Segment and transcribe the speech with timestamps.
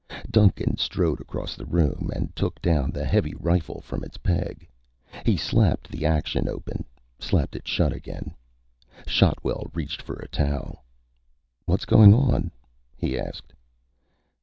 [0.31, 4.67] Duncan strode across the room and took down the heavy rifle from its peg.
[5.27, 6.85] He slapped the action open,
[7.19, 8.33] slapped it shut again.
[9.05, 10.83] Shotwell reached for a towel.
[11.65, 12.49] "What's going on?"
[12.97, 13.53] he asked.